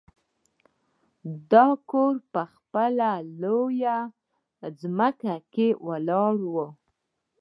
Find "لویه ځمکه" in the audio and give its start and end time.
3.41-5.35